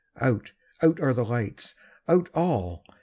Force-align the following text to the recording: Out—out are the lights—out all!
Out—out 0.19 0.99
are 0.99 1.13
the 1.13 1.23
lights—out 1.23 2.27
all! 2.33 2.83